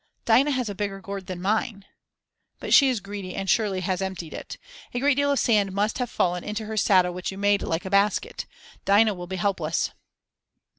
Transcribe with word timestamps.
"Dinah 0.25 0.49
has 0.49 0.67
a 0.67 0.73
bigger 0.73 0.99
gourd 0.99 1.27
than 1.27 1.39
mine." 1.43 1.85
"But 2.59 2.73
she 2.73 2.89
is 2.89 3.01
greedy 3.01 3.35
and 3.35 3.47
surely 3.47 3.81
has 3.81 4.01
emptied 4.01 4.33
it. 4.33 4.57
A 4.95 4.99
great 4.99 5.13
deal 5.13 5.31
of 5.31 5.37
sand 5.37 5.73
must 5.73 5.99
have 5.99 6.09
fallen 6.09 6.43
into 6.43 6.65
her 6.65 6.75
saddle 6.75 7.13
which 7.13 7.31
you 7.31 7.37
made 7.37 7.61
like 7.61 7.85
a 7.85 7.91
basket. 7.91 8.47
Dinah 8.83 9.13
will 9.13 9.27
be 9.27 9.35
helpless." 9.35 9.91